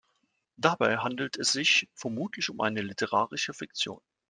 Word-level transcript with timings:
Dabei 0.57 0.97
handelt 0.97 1.37
es 1.37 1.51
sich 1.51 1.87
vermutlich 1.93 2.49
um 2.49 2.59
eine 2.61 2.81
literarische 2.81 3.53
Fiktion. 3.53 4.01